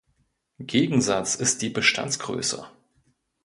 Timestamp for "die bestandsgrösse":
1.61-2.65